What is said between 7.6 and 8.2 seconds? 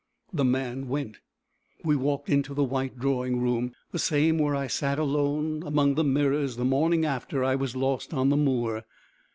lost